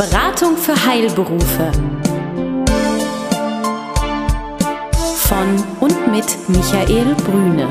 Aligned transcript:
Beratung 0.00 0.56
für 0.56 0.74
Heilberufe. 0.86 1.72
Von 5.16 5.62
und 5.80 6.10
mit 6.10 6.24
Michael 6.48 7.14
Brüne. 7.16 7.68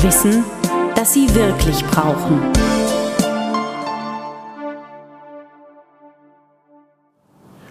Wissen, 0.00 0.44
das 0.94 1.12
Sie 1.12 1.34
wirklich 1.34 1.84
brauchen. 1.86 2.38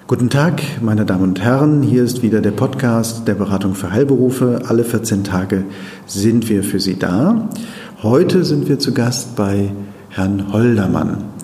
Guten 0.07 0.29
Tag, 0.29 0.61
meine 0.81 1.05
Damen 1.05 1.23
und 1.23 1.39
Herren. 1.39 1.83
Hier 1.83 2.03
ist 2.03 2.21
wieder 2.21 2.41
der 2.41 2.51
Podcast 2.51 3.29
der 3.29 3.35
Beratung 3.35 3.75
für 3.75 3.93
Heilberufe. 3.93 4.63
Alle 4.67 4.83
14 4.83 5.23
Tage 5.23 5.63
sind 6.05 6.49
wir 6.49 6.65
für 6.65 6.81
Sie 6.81 6.99
da. 6.99 7.47
Heute 8.03 8.43
sind 8.43 8.67
wir 8.67 8.77
zu 8.77 8.93
Gast 8.93 9.37
bei 9.37 9.71
Herrn 10.09 10.51
Holdermann. 10.51 11.36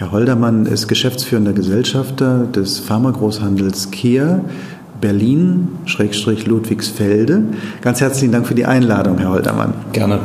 Herr 0.00 0.10
Holdermann 0.12 0.64
ist 0.64 0.88
geschäftsführender 0.88 1.52
Gesellschafter 1.52 2.46
des 2.46 2.78
Pharmagroßhandels 2.78 3.90
Kia 3.90 4.42
Berlin-Ludwigsfelde. 4.98 7.42
Ganz 7.82 8.00
herzlichen 8.00 8.32
Dank 8.32 8.46
für 8.46 8.54
die 8.54 8.64
Einladung, 8.64 9.18
Herr 9.18 9.32
Holdermann. 9.32 9.74
Gerne. 9.92 10.20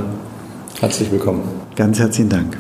Herzlich 0.80 1.12
willkommen. 1.12 1.42
Ganz 1.76 2.00
herzlichen 2.00 2.30
Dank. 2.30 2.58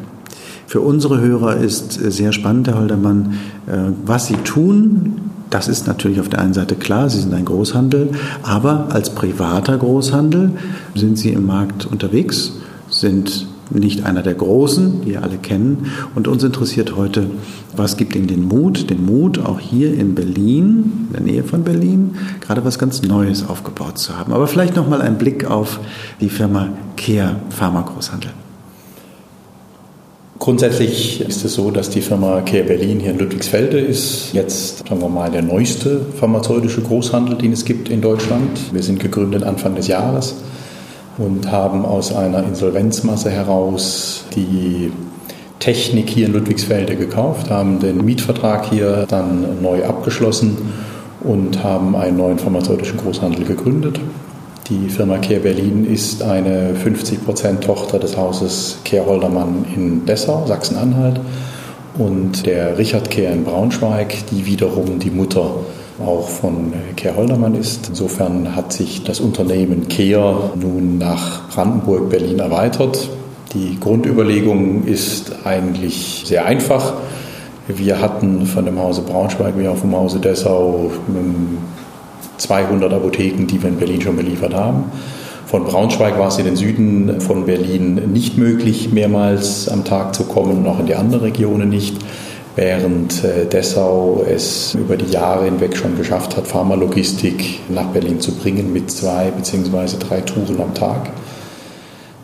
Für 0.68 0.82
unsere 0.82 1.22
Hörer 1.22 1.56
ist 1.56 1.94
sehr 1.94 2.34
spannend, 2.34 2.68
Herr 2.68 2.80
Holdermann, 2.80 3.36
äh, 3.66 3.78
was 4.06 4.28
Sie 4.28 4.36
tun. 4.36 5.32
Das 5.50 5.70
ist 5.70 5.88
natürlich 5.88 6.20
auf 6.20 6.28
der 6.28 6.42
einen 6.42 6.54
Seite 6.54 6.76
klar, 6.76 7.10
Sie 7.10 7.22
sind 7.22 7.34
ein 7.34 7.46
Großhandel, 7.46 8.10
aber 8.44 8.88
als 8.90 9.12
privater 9.12 9.78
Großhandel 9.78 10.52
sind 10.96 11.18
Sie 11.18 11.30
im 11.30 11.46
Markt 11.46 11.86
unterwegs, 11.86 12.52
sind 12.90 13.48
nicht 13.70 14.06
einer 14.06 14.22
der 14.22 14.34
Großen, 14.34 15.02
die 15.02 15.14
ihr 15.14 15.24
alle 15.24 15.38
kennen. 15.38 15.88
Und 16.14 16.28
uns 16.28 16.44
interessiert 16.44 16.96
heute, 16.96 17.30
was 17.76 17.98
gibt 17.98 18.16
Ihnen 18.16 18.28
den 18.28 18.48
Mut, 18.48 18.90
den 18.90 19.06
Mut, 19.06 19.40
auch 19.40 19.60
hier 19.60 19.94
in 19.94 20.16
Berlin, 20.16 21.08
in 21.08 21.14
der 21.14 21.22
Nähe 21.22 21.44
von 21.44 21.64
Berlin, 21.64 22.16
gerade 22.42 22.64
was 22.64 22.80
ganz 22.80 23.02
Neues 23.02 23.48
aufgebaut 23.48 23.98
zu 23.98 24.18
haben. 24.18 24.34
Aber 24.34 24.48
vielleicht 24.48 24.76
nochmal 24.76 25.02
ein 25.02 25.18
Blick 25.18 25.50
auf 25.50 25.80
die 26.22 26.30
Firma 26.30 26.70
Care 26.98 27.38
Pharmagroßhandel. 27.50 28.32
Grundsätzlich 30.38 31.22
ist 31.22 31.46
es 31.46 31.54
so, 31.56 31.72
dass 31.72 31.90
die 31.90 32.02
Firma 32.02 32.42
Care 32.42 32.66
Berlin 32.66 33.00
hier 33.00 33.12
in 33.12 33.20
Ludwigsfelde 33.20 33.80
ist. 33.80 34.34
Jetzt, 34.34 34.88
sagen 34.88 35.02
wir 35.02 35.10
mal, 35.10 35.32
der 35.32 35.42
neueste 35.42 36.02
pharmazeutische 36.20 36.82
Großhandel, 36.82 37.38
den 37.38 37.54
es 37.54 37.64
gibt 37.64 37.90
in 37.90 38.02
Deutschland. 38.02 38.74
Wir 38.74 38.84
sind 38.84 39.00
gegründet 39.00 39.44
Anfang 39.44 39.76
des 39.76 39.88
Jahres 39.88 40.36
und 41.18 41.52
haben 41.52 41.86
aus 41.86 42.14
einer 42.14 42.44
Insolvenzmasse 42.44 43.30
heraus 43.30 44.26
die 44.36 44.92
Technik 45.60 46.10
hier 46.10 46.28
in 46.28 46.34
Ludwigsfelde 46.34 46.96
gekauft, 46.96 47.50
haben 47.50 47.80
den 47.80 48.04
Mietvertrag 48.04 48.70
hier 48.70 49.06
dann 49.08 49.62
neu 49.62 49.86
abgeschlossen 49.86 50.58
und 51.22 51.64
haben 51.64 51.96
einen 51.96 52.18
neuen 52.18 52.38
pharmazeutischen 52.38 52.98
Großhandel 52.98 53.46
gegründet. 53.46 54.00
Die 54.70 54.90
Firma 54.90 55.18
Care 55.20 55.40
Berlin 55.40 55.86
ist 55.86 56.24
eine 56.24 56.74
50% 56.74 57.62
Tochter 57.62 58.00
des 58.00 58.18
Hauses 58.18 58.80
Care 58.84 59.06
Holdermann 59.06 59.66
in 59.76 60.06
Dessau, 60.06 60.46
Sachsen-Anhalt, 60.48 61.20
und 61.98 62.46
der 62.46 62.78
Richard 62.78 63.10
Care 63.10 63.32
in 63.32 63.44
Braunschweig, 63.44 64.26
die 64.32 64.46
wiederum 64.46 65.00
die 65.00 65.12
Mutter 65.12 65.52
auch 66.04 66.28
von 66.28 66.74
Care 66.96 67.16
Holdermann 67.16 67.56
ist. 67.56 67.90
Insofern 67.90 68.56
hat 68.56 68.74
sich 68.74 69.04
das 69.04 69.20
Unternehmen 69.20 69.88
Care 69.88 70.52
nun 70.56 70.98
nach 70.98 71.50
Brandenburg, 71.50 72.10
Berlin 72.10 72.40
erweitert. 72.40 73.10
Die 73.54 73.80
Grundüberlegung 73.80 74.84
ist 74.86 75.32
eigentlich 75.46 76.24
sehr 76.26 76.46
einfach. 76.46 76.94
Wir 77.68 78.02
hatten 78.02 78.46
von 78.46 78.66
dem 78.66 78.80
Hause 78.80 79.02
Braunschweig 79.02 79.58
wie 79.58 79.68
auch 79.68 79.78
vom 79.78 79.96
Hause 79.96 80.20
Dessau 80.20 80.92
200 82.38 82.94
Apotheken, 82.94 83.48
die 83.48 83.62
wir 83.62 83.70
in 83.70 83.78
Berlin 83.78 84.02
schon 84.02 84.18
beliefert 84.18 84.54
haben. 84.54 84.86
Von 85.48 85.64
Braunschweig 85.64 86.20
war 86.20 86.28
es 86.28 86.38
in 86.38 86.46
den 86.46 86.56
Süden 86.56 87.22
von 87.22 87.46
Berlin 87.46 88.12
nicht 88.12 88.38
möglich, 88.38 88.92
mehrmals 88.92 89.70
am 89.70 89.86
Tag 89.86 90.14
zu 90.14 90.26
kommen, 90.26 90.64
noch 90.64 90.80
in 90.80 90.88
die 90.88 90.96
anderen 90.96 91.22
Regionen 91.22 91.70
nicht, 91.70 91.96
während 92.56 93.24
äh, 93.24 93.46
Dessau 93.46 94.26
es 94.28 94.76
über 94.76 94.98
die 94.98 95.12
Jahre 95.12 95.46
hinweg 95.46 95.76
schon 95.76 95.98
geschafft 95.98 96.38
hat, 96.38 96.48
Pharmalogistik 96.48 97.60
nach 97.70 97.88
Berlin 97.88 98.20
zu 98.20 98.32
bringen 98.34 98.72
mit 98.72 98.92
zwei 98.92 99.32
bzw. 99.32 99.98
drei 100.00 100.22
Touren 100.22 100.60
am 100.62 100.74
Tag. 100.74 101.10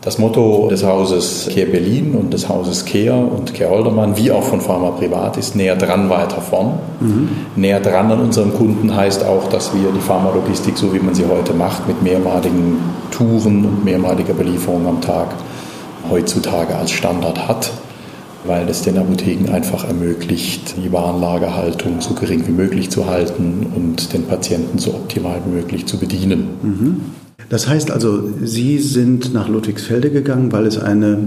Das 0.02 0.18
Motto 0.18 0.66
des 0.68 0.84
Hauses 0.84 1.48
Kehr 1.52 1.66
Berlin 1.66 2.16
und 2.16 2.32
des 2.34 2.48
Hauses 2.48 2.84
Kehr 2.84 3.14
und 3.14 3.54
Kehr 3.54 3.70
Holdermann, 3.70 4.16
wie 4.16 4.32
auch 4.32 4.42
von 4.42 4.60
Pharma 4.60 4.90
Privat, 4.90 5.36
ist 5.36 5.54
näher 5.54 5.76
dran, 5.76 6.10
weiter 6.10 6.40
vorn. 6.40 6.80
Mhm. 6.98 7.28
Näher 7.54 7.78
dran 7.78 8.10
an 8.10 8.20
unserem 8.20 8.52
Kunden 8.52 8.96
heißt 8.96 9.24
auch, 9.24 9.48
dass 9.48 9.72
wir 9.72 9.92
die 9.92 10.00
Pharmalogistik, 10.00 10.76
so 10.76 10.92
wie 10.92 10.98
man 10.98 11.14
sie 11.14 11.24
heute 11.26 11.54
macht, 11.54 11.86
mit 11.86 12.02
mehrmaligen 12.02 12.78
Touren 13.12 13.64
und 13.64 13.84
mehrmaliger 13.84 14.34
Belieferung 14.34 14.88
am 14.88 15.00
Tag 15.00 15.28
heutzutage 16.10 16.74
als 16.74 16.90
Standard 16.90 17.46
hat, 17.46 17.70
weil 18.44 18.68
es 18.68 18.82
den 18.82 18.98
Apotheken 18.98 19.50
einfach 19.52 19.84
ermöglicht, 19.84 20.74
die 20.82 20.92
Warenlagerhaltung 20.92 22.00
so 22.00 22.14
gering 22.14 22.46
wie 22.46 22.52
möglich 22.52 22.90
zu 22.90 23.06
halten 23.06 23.66
und 23.74 24.12
den 24.12 24.24
Patienten 24.24 24.78
so 24.78 24.90
optimal 24.90 25.40
wie 25.46 25.56
möglich 25.56 25.86
zu 25.86 25.98
bedienen. 25.98 26.48
Mhm. 26.62 27.00
Das 27.48 27.68
heißt 27.68 27.90
also, 27.90 28.30
Sie 28.42 28.78
sind 28.78 29.34
nach 29.34 29.48
Ludwigsfelde 29.48 30.10
gegangen, 30.10 30.52
weil 30.52 30.66
es 30.66 30.78
eine, 30.78 31.18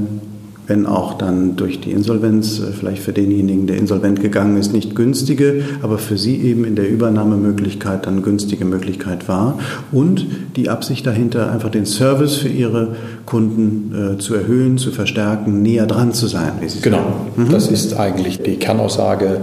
wenn 0.67 0.85
auch 0.85 1.17
dann 1.17 1.55
durch 1.55 1.79
die 1.79 1.91
Insolvenz, 1.91 2.59
äh, 2.59 2.71
vielleicht 2.71 3.01
für 3.01 3.13
denjenigen, 3.13 3.67
der 3.67 3.77
insolvent 3.77 4.21
gegangen 4.21 4.57
ist, 4.57 4.73
nicht 4.73 4.95
günstige, 4.95 5.63
aber 5.81 5.97
für 5.97 6.17
Sie 6.17 6.41
eben 6.41 6.65
in 6.65 6.75
der 6.75 6.89
Übernahmemöglichkeit 6.89 8.05
dann 8.05 8.23
günstige 8.23 8.65
Möglichkeit 8.65 9.27
war. 9.27 9.59
Und 9.91 10.25
die 10.55 10.69
Absicht 10.69 11.05
dahinter, 11.05 11.51
einfach 11.51 11.69
den 11.69 11.85
Service 11.85 12.35
für 12.35 12.49
Ihre 12.49 12.95
Kunden 13.25 14.15
äh, 14.15 14.17
zu 14.17 14.35
erhöhen, 14.35 14.77
zu 14.77 14.91
verstärken, 14.91 15.61
näher 15.61 15.85
dran 15.85 16.13
zu 16.13 16.27
sein. 16.27 16.53
Wie 16.61 16.69
Sie 16.69 16.81
genau, 16.81 17.27
mhm. 17.35 17.49
das 17.49 17.67
ist 17.67 17.97
eigentlich 17.97 18.41
die 18.41 18.57
Kernaussage 18.57 19.41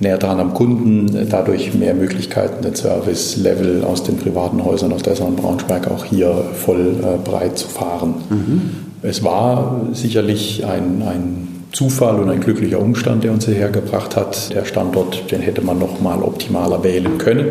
näher 0.00 0.18
dran 0.18 0.40
am 0.40 0.54
Kunden, 0.54 1.28
dadurch 1.30 1.74
mehr 1.74 1.94
Möglichkeiten, 1.94 2.62
den 2.62 2.74
Service-Level 2.74 3.84
aus 3.84 4.02
den 4.02 4.16
privaten 4.16 4.64
Häusern 4.64 4.92
aus 4.92 5.02
Dessau 5.02 5.26
und 5.26 5.36
Braunschweig 5.36 5.88
auch 5.90 6.04
hier 6.04 6.44
voll 6.54 6.96
äh, 7.02 7.18
breit 7.28 7.58
zu 7.58 7.68
fahren. 7.68 8.14
Mhm. 8.28 8.70
Es 9.02 9.22
war 9.22 9.86
sicherlich 9.92 10.64
ein, 10.64 11.02
ein 11.02 11.48
Zufall 11.72 12.20
und 12.20 12.30
ein 12.30 12.40
glücklicher 12.40 12.78
Umstand, 12.78 13.24
der 13.24 13.32
uns 13.32 13.46
hierher 13.46 13.70
gebracht 13.70 14.16
hat. 14.16 14.54
Der 14.54 14.64
Standort, 14.64 15.30
den 15.32 15.40
hätte 15.40 15.62
man 15.62 15.78
noch 15.78 16.00
mal 16.00 16.22
optimaler 16.22 16.84
wählen 16.84 17.18
können. 17.18 17.46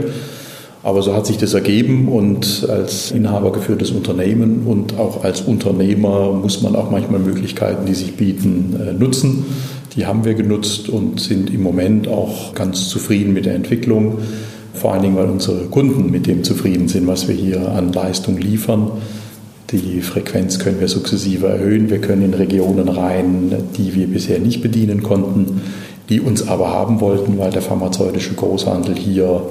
Aber 0.83 1.03
so 1.03 1.15
hat 1.15 1.27
sich 1.27 1.37
das 1.37 1.53
ergeben 1.53 2.07
und 2.07 2.67
als 2.67 3.11
Inhaber 3.11 3.51
geführtes 3.51 3.91
Unternehmen 3.91 4.63
und 4.65 4.97
auch 4.97 5.23
als 5.23 5.41
Unternehmer 5.41 6.33
muss 6.33 6.63
man 6.63 6.75
auch 6.75 6.89
manchmal 6.89 7.19
Möglichkeiten, 7.19 7.85
die 7.85 7.93
sich 7.93 8.15
bieten, 8.15 8.75
äh, 8.81 8.93
nutzen. 8.93 9.45
Die 9.95 10.07
haben 10.07 10.25
wir 10.25 10.33
genutzt 10.33 10.89
und 10.89 11.19
sind 11.19 11.53
im 11.53 11.61
Moment 11.61 12.07
auch 12.07 12.55
ganz 12.55 12.89
zufrieden 12.89 13.33
mit 13.33 13.45
der 13.45 13.53
Entwicklung. 13.53 14.19
Vor 14.73 14.93
allen 14.93 15.03
Dingen, 15.03 15.17
weil 15.17 15.29
unsere 15.29 15.65
Kunden 15.65 16.09
mit 16.09 16.25
dem 16.25 16.43
zufrieden 16.43 16.87
sind, 16.87 17.05
was 17.05 17.27
wir 17.27 17.35
hier 17.35 17.73
an 17.73 17.93
Leistung 17.93 18.37
liefern. 18.37 18.91
Die 19.69 20.01
Frequenz 20.01 20.59
können 20.59 20.79
wir 20.79 20.87
sukzessive 20.87 21.47
erhöhen. 21.47 21.89
Wir 21.89 21.99
können 21.99 22.23
in 22.23 22.33
Regionen 22.33 22.89
rein, 22.89 23.53
die 23.77 23.93
wir 23.93 24.07
bisher 24.07 24.39
nicht 24.39 24.61
bedienen 24.61 25.03
konnten, 25.03 25.61
die 26.09 26.19
uns 26.21 26.47
aber 26.47 26.71
haben 26.71 27.01
wollten, 27.01 27.37
weil 27.37 27.51
der 27.51 27.61
pharmazeutische 27.61 28.33
Großhandel 28.33 28.95
hier 28.95 29.43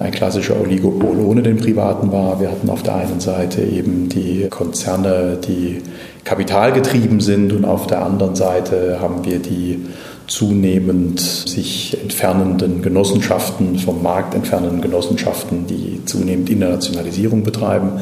ein 0.00 0.12
klassischer 0.12 0.58
Oligopol 0.58 1.18
ohne 1.20 1.42
den 1.42 1.58
Privaten 1.58 2.10
war. 2.10 2.40
Wir 2.40 2.50
hatten 2.50 2.70
auf 2.70 2.82
der 2.82 2.96
einen 2.96 3.20
Seite 3.20 3.62
eben 3.62 4.08
die 4.08 4.46
Konzerne, 4.48 5.38
die 5.46 5.82
kapitalgetrieben 6.24 7.20
sind 7.20 7.52
und 7.52 7.66
auf 7.66 7.86
der 7.86 8.04
anderen 8.04 8.34
Seite 8.34 8.98
haben 9.00 9.24
wir 9.26 9.38
die 9.38 9.84
zunehmend 10.26 11.20
sich 11.20 11.98
entfernenden 12.00 12.80
Genossenschaften, 12.80 13.78
vom 13.78 14.02
Markt 14.02 14.34
entfernenden 14.34 14.80
Genossenschaften, 14.80 15.66
die 15.66 16.02
zunehmend 16.06 16.48
Internationalisierung 16.48 17.42
betreiben 17.42 18.00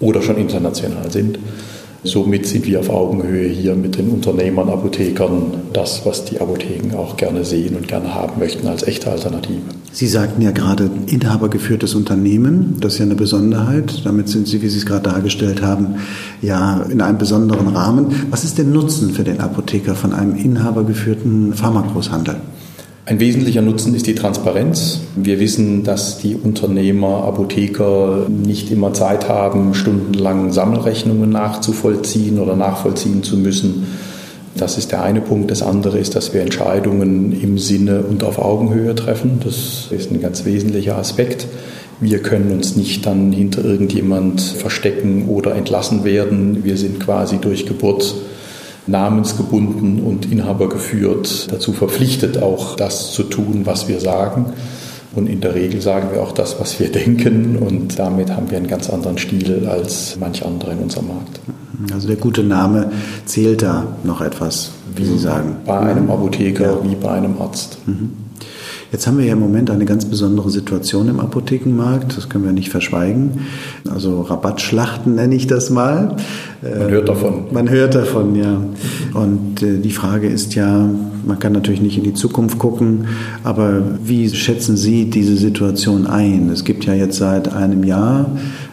oder 0.00 0.22
schon 0.22 0.38
international 0.38 1.12
sind. 1.12 1.38
Somit 2.06 2.46
sind 2.46 2.66
wir 2.66 2.78
auf 2.80 2.88
Augenhöhe 2.88 3.48
hier 3.48 3.74
mit 3.74 3.98
den 3.98 4.08
Unternehmern, 4.10 4.68
Apothekern, 4.68 5.54
das, 5.72 6.06
was 6.06 6.24
die 6.24 6.40
Apotheken 6.40 6.96
auch 6.96 7.16
gerne 7.16 7.44
sehen 7.44 7.76
und 7.76 7.88
gerne 7.88 8.14
haben 8.14 8.38
möchten 8.38 8.68
als 8.68 8.84
echte 8.84 9.10
Alternative. 9.10 9.60
Sie 9.92 10.06
sagten 10.06 10.40
ja 10.40 10.52
gerade 10.52 10.88
inhabergeführtes 11.06 11.94
Unternehmen, 11.94 12.76
das 12.80 12.94
ist 12.94 12.98
ja 13.00 13.06
eine 13.06 13.16
Besonderheit. 13.16 14.02
Damit 14.04 14.28
sind 14.28 14.46
Sie, 14.46 14.62
wie 14.62 14.68
Sie 14.68 14.78
es 14.78 14.86
gerade 14.86 15.10
dargestellt 15.10 15.62
haben, 15.62 15.96
ja 16.42 16.82
in 16.82 17.00
einem 17.00 17.18
besonderen 17.18 17.68
Rahmen. 17.68 18.26
Was 18.30 18.44
ist 18.44 18.58
der 18.58 18.66
Nutzen 18.66 19.10
für 19.10 19.24
den 19.24 19.40
Apotheker 19.40 19.94
von 19.94 20.12
einem 20.12 20.36
inhabergeführten 20.36 21.54
Pharmagroßhandel? 21.54 22.36
Ein 23.08 23.20
wesentlicher 23.20 23.62
Nutzen 23.62 23.94
ist 23.94 24.08
die 24.08 24.16
Transparenz. 24.16 24.98
Wir 25.14 25.38
wissen, 25.38 25.84
dass 25.84 26.18
die 26.18 26.34
Unternehmer, 26.34 27.22
Apotheker 27.22 28.26
nicht 28.28 28.72
immer 28.72 28.94
Zeit 28.94 29.28
haben, 29.28 29.74
stundenlang 29.74 30.50
Sammelrechnungen 30.50 31.30
nachzuvollziehen 31.30 32.40
oder 32.40 32.56
nachvollziehen 32.56 33.22
zu 33.22 33.36
müssen. 33.36 33.86
Das 34.56 34.76
ist 34.76 34.90
der 34.90 35.02
eine 35.02 35.20
Punkt. 35.20 35.52
Das 35.52 35.62
andere 35.62 35.98
ist, 35.98 36.16
dass 36.16 36.34
wir 36.34 36.40
Entscheidungen 36.40 37.40
im 37.40 37.58
Sinne 37.58 38.00
und 38.00 38.24
auf 38.24 38.40
Augenhöhe 38.40 38.96
treffen. 38.96 39.38
Das 39.44 39.86
ist 39.92 40.10
ein 40.10 40.20
ganz 40.20 40.44
wesentlicher 40.44 40.98
Aspekt. 40.98 41.46
Wir 42.00 42.18
können 42.18 42.50
uns 42.50 42.74
nicht 42.74 43.06
dann 43.06 43.30
hinter 43.30 43.64
irgendjemand 43.64 44.40
verstecken 44.40 45.28
oder 45.28 45.54
entlassen 45.54 46.02
werden. 46.02 46.64
Wir 46.64 46.76
sind 46.76 46.98
quasi 46.98 47.38
durch 47.38 47.66
Geburt 47.66 48.16
namensgebunden 48.86 50.00
und 50.00 50.30
inhabergeführt 50.30 51.52
dazu 51.52 51.72
verpflichtet, 51.72 52.42
auch 52.42 52.76
das 52.76 53.12
zu 53.12 53.24
tun, 53.24 53.62
was 53.64 53.88
wir 53.88 54.00
sagen. 54.00 54.46
Und 55.14 55.28
in 55.28 55.40
der 55.40 55.54
Regel 55.54 55.80
sagen 55.80 56.08
wir 56.12 56.22
auch 56.22 56.32
das, 56.32 56.60
was 56.60 56.78
wir 56.78 56.92
denken. 56.92 57.56
Und 57.56 57.98
damit 57.98 58.30
haben 58.30 58.50
wir 58.50 58.58
einen 58.58 58.68
ganz 58.68 58.90
anderen 58.90 59.18
Stil 59.18 59.66
als 59.68 60.16
manch 60.20 60.44
andere 60.44 60.72
in 60.72 60.78
unserem 60.78 61.08
Markt. 61.08 61.40
Also 61.92 62.08
der 62.08 62.16
gute 62.16 62.42
Name 62.42 62.90
zählt 63.24 63.62
da 63.62 63.86
noch 64.04 64.20
etwas, 64.20 64.70
wie 64.94 65.04
Sie 65.04 65.18
sagen. 65.18 65.56
Bei 65.66 65.78
einem 65.78 66.10
Apotheker 66.10 66.64
ja. 66.64 66.84
wie 66.84 66.94
bei 66.94 67.10
einem 67.10 67.40
Arzt. 67.40 67.78
Mhm. 67.86 68.25
Jetzt 68.96 69.06
haben 69.06 69.18
wir 69.18 69.26
ja 69.26 69.34
im 69.34 69.40
Moment 69.40 69.70
eine 69.70 69.84
ganz 69.84 70.06
besondere 70.06 70.48
Situation 70.48 71.10
im 71.10 71.20
Apothekenmarkt, 71.20 72.16
das 72.16 72.30
können 72.30 72.44
wir 72.44 72.52
nicht 72.52 72.70
verschweigen. 72.70 73.42
Also 73.90 74.22
Rabattschlachten 74.22 75.16
nenne 75.16 75.34
ich 75.34 75.46
das 75.46 75.68
mal. 75.68 76.16
Man 76.62 76.90
hört 76.90 77.06
davon. 77.06 77.44
Man 77.52 77.68
hört 77.68 77.94
davon, 77.94 78.34
ja. 78.34 78.58
Und 79.12 79.62
äh, 79.62 79.80
die 79.80 79.90
Frage 79.90 80.28
ist 80.28 80.54
ja, 80.54 80.88
man 81.26 81.38
kann 81.38 81.52
natürlich 81.52 81.82
nicht 81.82 81.98
in 81.98 82.04
die 82.04 82.14
Zukunft 82.14 82.58
gucken, 82.58 83.04
aber 83.44 83.82
wie 84.02 84.30
schätzen 84.30 84.78
Sie 84.78 85.10
diese 85.10 85.36
Situation 85.36 86.06
ein? 86.06 86.48
Es 86.48 86.64
gibt 86.64 86.86
ja 86.86 86.94
jetzt 86.94 87.18
seit 87.18 87.52
einem 87.52 87.84
Jahr 87.84 88.30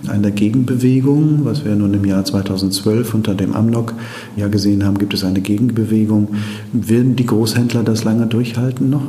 eine 0.07 0.31
Gegenbewegung, 0.31 1.41
was 1.43 1.65
wir 1.65 1.75
nun 1.75 1.93
im 1.93 2.05
Jahr 2.05 2.23
2012 2.23 3.13
unter 3.13 3.35
dem 3.35 3.53
Amnok 3.53 3.93
ja 4.37 4.47
gesehen 4.47 4.85
haben, 4.85 4.97
gibt 4.97 5.13
es 5.13 5.25
eine 5.25 5.41
Gegenbewegung. 5.41 6.29
Werden 6.71 7.17
die 7.17 7.25
Großhändler 7.25 7.83
das 7.83 8.05
lange 8.05 8.25
durchhalten 8.27 8.89
noch? 8.89 9.03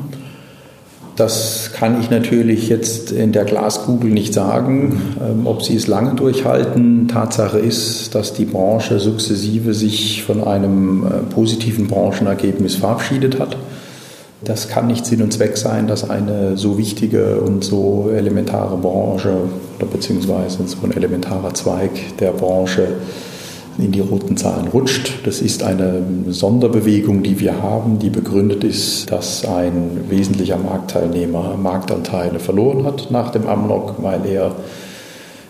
Das 1.16 1.70
kann 1.72 2.00
ich 2.00 2.11
natürlich 2.11 2.69
jetzt 2.69 3.12
in 3.12 3.31
der 3.31 3.44
Glaskugel 3.44 4.11
nicht 4.11 4.34
sagen, 4.34 5.14
ähm, 5.20 5.46
ob 5.46 5.62
sie 5.62 5.76
es 5.76 5.87
lange 5.87 6.14
durchhalten. 6.14 7.06
Tatsache 7.06 7.58
ist, 7.61 8.16
dass 8.16 8.32
die 8.32 8.46
Branche 8.46 8.99
sukzessive 8.99 9.75
sich 9.75 10.25
von 10.25 10.43
einem 10.43 11.06
äh, 11.06 11.11
positiven 11.32 11.87
Branchenergebnis 11.87 12.75
verabschiedet 12.75 13.38
hat. 13.38 13.56
Das 14.43 14.69
kann 14.69 14.88
nicht 14.88 15.06
Sinn 15.06 15.22
und 15.22 15.32
Zweck 15.32 15.56
sein, 15.56 15.87
dass 15.87 16.08
eine 16.08 16.56
so 16.56 16.76
wichtige 16.78 17.40
und 17.40 17.64
so 17.64 18.11
elementare 18.14 18.76
Branche 18.76 19.37
oder 19.78 19.87
beziehungsweise 19.87 20.66
so 20.66 20.78
ein 20.82 20.93
elementarer 20.93 21.55
Zweig 21.55 22.19
der 22.19 22.32
Branche 22.32 22.88
in 23.79 23.93
die 23.93 24.00
roten 24.00 24.37
Zahlen 24.37 24.69
rutscht. 24.69 25.12
Das 25.25 25.41
ist 25.41 25.62
eine 25.62 26.03
Sonderbewegung, 26.29 27.23
die 27.23 27.41
wir 27.41 27.62
haben, 27.62 27.99
die 27.99 28.11
begründet 28.11 28.65
ist, 28.65 29.11
dass 29.11 29.44
ein 29.44 30.05
wesentlicher 30.09 30.56
Marktteilnehmer 30.56 31.56
Marktanteile 31.56 32.38
verloren 32.38 32.85
hat 32.85 33.11
nach 33.11 33.31
dem 33.31 33.47
Amnok, 33.47 33.97
weil 34.03 34.26
er 34.26 34.53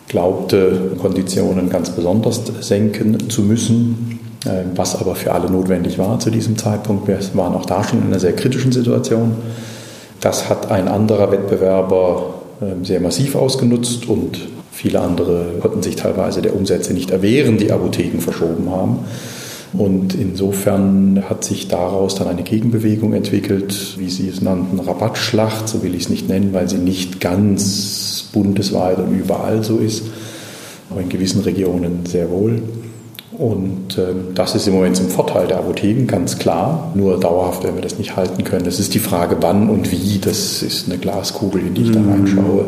glaubte, 0.08 0.92
Konditionen 1.00 1.68
ganz 1.70 1.90
besonders 1.90 2.42
senken 2.60 3.28
zu 3.30 3.42
müssen, 3.42 4.20
äh, 4.44 4.62
was 4.74 5.00
aber 5.00 5.14
für 5.14 5.32
alle 5.32 5.50
notwendig 5.50 5.98
war 5.98 6.18
zu 6.20 6.30
diesem 6.30 6.56
Zeitpunkt. 6.56 7.08
Wir 7.08 7.18
waren 7.34 7.54
auch 7.54 7.66
da 7.66 7.82
schon 7.84 8.00
in 8.00 8.06
einer 8.06 8.20
sehr 8.20 8.34
kritischen 8.34 8.72
Situation. 8.72 9.32
Das 10.20 10.48
hat 10.48 10.70
ein 10.70 10.88
anderer 10.88 11.30
Wettbewerber 11.32 12.26
ähm, 12.26 12.43
sehr 12.82 13.00
massiv 13.00 13.34
ausgenutzt 13.34 14.08
und 14.08 14.38
Viele 14.74 15.00
andere 15.00 15.60
konnten 15.62 15.84
sich 15.84 15.94
teilweise 15.94 16.42
der 16.42 16.54
Umsätze 16.56 16.94
nicht 16.94 17.12
erwehren, 17.12 17.58
die 17.58 17.70
Apotheken 17.70 18.18
verschoben 18.18 18.70
haben. 18.70 18.98
Und 19.72 20.14
insofern 20.14 21.22
hat 21.30 21.44
sich 21.44 21.68
daraus 21.68 22.16
dann 22.16 22.26
eine 22.26 22.42
Gegenbewegung 22.42 23.12
entwickelt, 23.12 23.96
wie 23.98 24.10
Sie 24.10 24.28
es 24.28 24.40
nannten, 24.40 24.80
Rabattschlacht, 24.80 25.68
so 25.68 25.84
will 25.84 25.94
ich 25.94 26.04
es 26.04 26.08
nicht 26.10 26.28
nennen, 26.28 26.52
weil 26.52 26.68
sie 26.68 26.78
nicht 26.78 27.20
ganz 27.20 28.28
bundesweit 28.32 28.98
und 28.98 29.16
überall 29.16 29.62
so 29.62 29.78
ist, 29.78 30.06
aber 30.90 31.00
in 31.00 31.08
gewissen 31.08 31.42
Regionen 31.42 32.04
sehr 32.04 32.30
wohl. 32.30 32.60
Und 33.38 33.98
äh, 33.98 34.14
das 34.34 34.54
ist 34.54 34.66
im 34.68 34.74
Moment 34.74 34.96
zum 34.96 35.08
Vorteil 35.08 35.46
der 35.46 35.58
Apotheken, 35.58 36.06
ganz 36.06 36.38
klar. 36.38 36.92
Nur 36.94 37.18
dauerhaft 37.18 37.64
werden 37.64 37.76
wir 37.76 37.82
das 37.82 37.98
nicht 37.98 38.16
halten 38.16 38.44
können. 38.44 38.66
Es 38.66 38.78
ist 38.78 38.94
die 38.94 39.00
Frage, 39.00 39.36
wann 39.40 39.68
und 39.68 39.90
wie. 39.90 40.18
Das 40.18 40.62
ist 40.62 40.88
eine 40.88 40.98
Glaskugel, 40.98 41.62
in 41.62 41.74
die 41.74 41.82
ich 41.82 41.90
da 41.90 42.00
mhm. 42.00 42.10
reinschaue. 42.10 42.66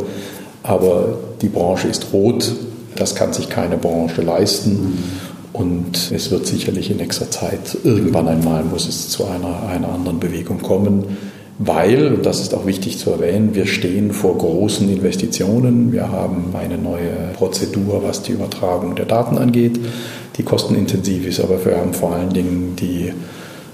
Aber 0.62 1.18
die 1.40 1.48
Branche 1.48 1.88
ist 1.88 2.12
rot, 2.12 2.52
das 2.96 3.14
kann 3.14 3.32
sich 3.32 3.48
keine 3.48 3.76
Branche 3.76 4.22
leisten. 4.22 4.98
Und 5.52 6.12
es 6.12 6.30
wird 6.30 6.46
sicherlich 6.46 6.90
in 6.90 6.98
nächster 6.98 7.30
Zeit 7.30 7.78
irgendwann 7.82 8.28
einmal 8.28 8.62
muss 8.64 8.86
es 8.86 9.08
zu 9.08 9.24
einer, 9.24 9.68
einer 9.68 9.88
anderen 9.88 10.20
Bewegung 10.20 10.60
kommen, 10.60 11.04
weil, 11.58 12.12
und 12.12 12.26
das 12.26 12.40
ist 12.40 12.52
auch 12.52 12.66
wichtig 12.66 12.98
zu 12.98 13.10
erwähnen, 13.10 13.54
wir 13.54 13.64
stehen 13.64 14.12
vor 14.12 14.36
großen 14.36 14.90
Investitionen. 14.90 15.90
Wir 15.90 16.12
haben 16.12 16.54
eine 16.54 16.76
neue 16.76 17.32
Prozedur, 17.34 18.02
was 18.04 18.20
die 18.20 18.32
Übertragung 18.32 18.94
der 18.94 19.06
Daten 19.06 19.38
angeht, 19.38 19.80
die 20.36 20.42
kostenintensiv 20.42 21.26
ist, 21.26 21.40
aber 21.40 21.64
wir 21.64 21.76
haben 21.76 21.94
vor 21.94 22.14
allen 22.14 22.32
Dingen 22.32 22.76
die 22.76 23.12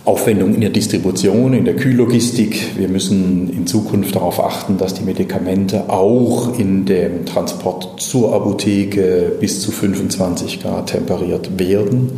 Aufwendungen 0.04 0.56
in 0.56 0.60
der 0.60 0.70
Distribution, 0.70 1.54
in 1.54 1.64
der 1.64 1.76
Kühllogistik. 1.76 2.76
Wir 2.76 2.88
müssen 2.88 3.48
in 3.50 3.68
Zukunft 3.68 4.16
darauf 4.16 4.42
achten, 4.42 4.76
dass 4.76 4.94
die 4.94 5.04
Medikamente 5.04 5.90
auch 5.90 6.58
in 6.58 6.84
dem 6.86 7.24
Transport 7.24 8.00
zur 8.00 8.34
Apotheke 8.34 9.32
bis 9.38 9.60
zu 9.60 9.70
25 9.70 10.60
Grad 10.60 10.88
temperiert 10.88 11.58
werden. 11.58 12.10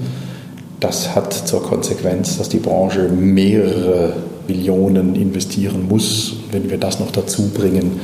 Das 0.80 1.14
hat 1.14 1.32
zur 1.32 1.62
Konsequenz, 1.62 2.38
dass 2.38 2.48
die 2.48 2.58
Branche 2.58 3.08
mehrere 3.08 4.14
Billionen 4.46 5.14
investieren 5.14 5.86
muss. 5.88 6.36
Wenn 6.52 6.70
wir 6.70 6.78
das 6.78 7.00
noch 7.00 7.10
dazu 7.10 7.50
bringen, 7.50 8.00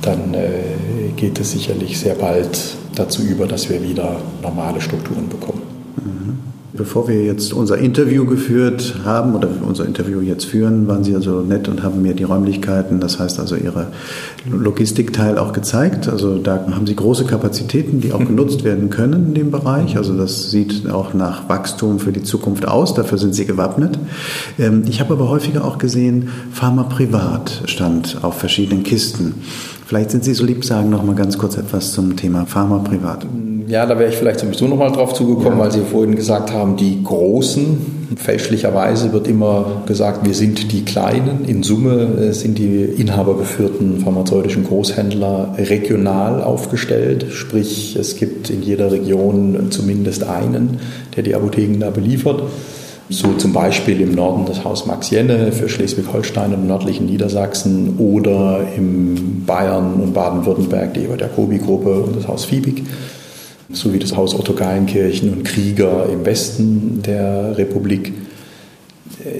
dann 0.00 0.34
äh, 0.34 1.10
geht 1.16 1.40
es 1.40 1.52
sicherlich 1.52 1.98
sehr 1.98 2.14
bald 2.14 2.76
dazu 2.94 3.22
über, 3.22 3.46
dass 3.46 3.68
wir 3.68 3.82
wieder 3.82 4.16
normale 4.42 4.80
Strukturen 4.80 5.28
bekommen. 5.28 5.53
Bevor 6.84 7.08
wir 7.08 7.24
jetzt 7.24 7.54
unser 7.54 7.78
Interview 7.78 8.26
geführt 8.26 8.96
haben 9.06 9.34
oder 9.34 9.48
unser 9.66 9.86
Interview 9.86 10.20
jetzt 10.20 10.44
führen, 10.44 10.86
waren 10.86 11.02
Sie 11.02 11.14
also 11.14 11.40
nett 11.40 11.66
und 11.66 11.82
haben 11.82 12.02
mir 12.02 12.12
die 12.12 12.24
Räumlichkeiten, 12.24 13.00
das 13.00 13.18
heißt 13.18 13.40
also 13.40 13.56
Ihre 13.56 13.86
Logistikteil 14.44 15.38
auch 15.38 15.54
gezeigt. 15.54 16.10
Also 16.10 16.36
da 16.36 16.66
haben 16.70 16.86
Sie 16.86 16.94
große 16.94 17.24
Kapazitäten, 17.24 18.02
die 18.02 18.12
auch 18.12 18.18
mhm. 18.18 18.26
genutzt 18.26 18.64
werden 18.64 18.90
können 18.90 19.28
in 19.28 19.34
dem 19.34 19.50
Bereich. 19.50 19.96
Also 19.96 20.14
das 20.14 20.50
sieht 20.50 20.86
auch 20.90 21.14
nach 21.14 21.48
Wachstum 21.48 22.00
für 22.00 22.12
die 22.12 22.22
Zukunft 22.22 22.68
aus. 22.68 22.92
Dafür 22.92 23.16
sind 23.16 23.34
Sie 23.34 23.46
gewappnet. 23.46 23.98
Ähm, 24.58 24.82
ich 24.86 25.00
habe 25.00 25.14
aber 25.14 25.30
häufiger 25.30 25.64
auch 25.64 25.78
gesehen, 25.78 26.28
Pharma 26.52 26.82
Privat 26.82 27.62
stand 27.64 28.18
auf 28.20 28.38
verschiedenen 28.38 28.82
Kisten. 28.82 29.36
Vielleicht 29.86 30.10
sind 30.10 30.24
Sie 30.24 30.32
so 30.32 30.44
lieb, 30.44 30.64
sagen 30.64 30.88
noch 30.88 31.02
mal 31.02 31.14
ganz 31.14 31.36
kurz 31.36 31.58
etwas 31.58 31.92
zum 31.92 32.16
Thema 32.16 32.46
Pharma 32.46 32.78
Privat. 32.78 33.26
Ja, 33.66 33.84
da 33.84 33.98
wäre 33.98 34.10
ich 34.10 34.16
vielleicht 34.16 34.40
sowieso 34.40 34.66
noch 34.66 34.78
mal 34.78 34.90
drauf 34.90 35.12
zugekommen, 35.12 35.58
ja. 35.58 35.64
weil 35.64 35.72
Sie 35.72 35.80
vorhin 35.80 36.16
gesagt 36.16 36.52
haben, 36.52 36.76
die 36.76 37.02
Großen. 37.02 38.04
Fälschlicherweise 38.16 39.12
wird 39.12 39.26
immer 39.26 39.82
gesagt, 39.86 40.24
wir 40.24 40.34
sind 40.34 40.72
die 40.72 40.84
Kleinen. 40.84 41.44
In 41.46 41.62
Summe 41.62 42.08
äh, 42.18 42.32
sind 42.32 42.58
die 42.58 42.82
inhabergeführten 42.82 44.00
pharmazeutischen 44.00 44.64
Großhändler 44.64 45.54
regional 45.58 46.42
aufgestellt. 46.42 47.26
Sprich, 47.30 47.96
es 47.96 48.16
gibt 48.16 48.50
in 48.50 48.62
jeder 48.62 48.92
Region 48.92 49.68
zumindest 49.70 50.24
einen, 50.24 50.80
der 51.16 51.24
die 51.24 51.34
Apotheken 51.34 51.80
da 51.80 51.90
beliefert. 51.90 52.42
So 53.10 53.34
zum 53.34 53.52
Beispiel 53.52 54.00
im 54.00 54.14
Norden 54.14 54.46
das 54.46 54.64
Haus 54.64 54.86
Max 54.86 55.10
Jenne 55.10 55.52
für 55.52 55.68
Schleswig-Holstein 55.68 56.54
und 56.54 56.66
nördlichen 56.66 57.04
Niedersachsen 57.06 57.98
oder 57.98 58.66
im 58.76 59.44
Bayern 59.44 59.94
und 59.94 60.14
Baden-Württemberg 60.14 60.94
die 60.94 61.00
Ebert 61.00 61.20
Jacobi-Gruppe 61.20 62.02
und 62.02 62.16
das 62.16 62.26
Haus 62.28 62.46
Fiebig 62.46 62.82
sowie 63.70 63.98
das 63.98 64.16
Haus 64.16 64.34
Otto 64.34 64.54
Geilenkirchen 64.54 65.32
und 65.32 65.44
Krieger 65.44 66.06
im 66.10 66.24
Westen 66.24 67.02
der 67.02 67.56
Republik. 67.58 68.12